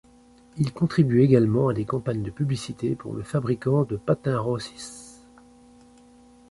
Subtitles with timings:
[0.57, 5.21] Il contribue également à des campagnes de publicité pour le fabricant de patins Roces.